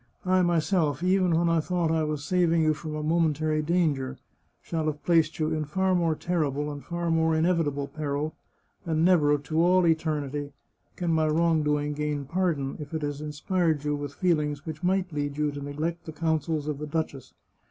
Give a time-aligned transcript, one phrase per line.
[0.25, 4.17] I myself, even when I thought I was saving you from a momentary danger,
[4.59, 8.33] shall have placed you in far more terrible and far more inevitable peril,
[8.83, 10.53] and never, to all eternity,
[10.95, 15.37] can my wrongdoing gain pardon, if it has inspired you with feelings which might lead
[15.37, 17.35] you to neglect the counsels of the duchess.